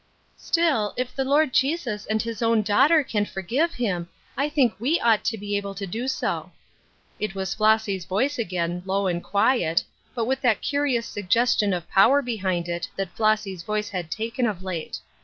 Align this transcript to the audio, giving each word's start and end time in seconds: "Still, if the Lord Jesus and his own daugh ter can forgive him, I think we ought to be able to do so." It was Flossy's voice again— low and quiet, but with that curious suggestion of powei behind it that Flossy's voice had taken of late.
"Still, 0.49 0.95
if 0.97 1.15
the 1.15 1.23
Lord 1.23 1.53
Jesus 1.53 2.07
and 2.07 2.23
his 2.23 2.41
own 2.41 2.63
daugh 2.63 2.87
ter 2.87 3.03
can 3.03 3.23
forgive 3.23 3.75
him, 3.75 4.09
I 4.35 4.49
think 4.49 4.73
we 4.79 4.99
ought 4.99 5.23
to 5.25 5.37
be 5.37 5.55
able 5.55 5.75
to 5.75 5.85
do 5.85 6.07
so." 6.07 6.51
It 7.19 7.35
was 7.35 7.53
Flossy's 7.53 8.05
voice 8.05 8.39
again— 8.39 8.81
low 8.87 9.05
and 9.05 9.23
quiet, 9.23 9.83
but 10.15 10.25
with 10.25 10.41
that 10.41 10.63
curious 10.63 11.05
suggestion 11.05 11.71
of 11.71 11.87
powei 11.87 12.25
behind 12.25 12.67
it 12.67 12.89
that 12.95 13.11
Flossy's 13.15 13.61
voice 13.61 13.89
had 13.89 14.09
taken 14.09 14.47
of 14.47 14.63
late. 14.63 15.01